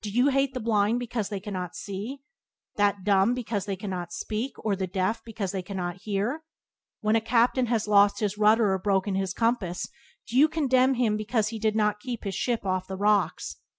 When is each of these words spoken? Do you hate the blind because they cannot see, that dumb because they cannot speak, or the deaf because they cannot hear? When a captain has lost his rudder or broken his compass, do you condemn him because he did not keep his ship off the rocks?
Do 0.00 0.10
you 0.10 0.30
hate 0.30 0.54
the 0.54 0.60
blind 0.60 0.98
because 0.98 1.28
they 1.28 1.40
cannot 1.40 1.76
see, 1.76 2.22
that 2.76 3.04
dumb 3.04 3.34
because 3.34 3.66
they 3.66 3.76
cannot 3.76 4.14
speak, 4.14 4.54
or 4.64 4.74
the 4.74 4.86
deaf 4.86 5.22
because 5.22 5.52
they 5.52 5.60
cannot 5.60 5.96
hear? 6.04 6.42
When 7.02 7.16
a 7.16 7.20
captain 7.20 7.66
has 7.66 7.86
lost 7.86 8.20
his 8.20 8.38
rudder 8.38 8.72
or 8.72 8.78
broken 8.78 9.14
his 9.14 9.34
compass, 9.34 9.86
do 10.26 10.38
you 10.38 10.48
condemn 10.48 10.94
him 10.94 11.18
because 11.18 11.48
he 11.48 11.58
did 11.58 11.76
not 11.76 12.00
keep 12.00 12.24
his 12.24 12.34
ship 12.34 12.64
off 12.64 12.86
the 12.88 12.96
rocks? 12.96 13.56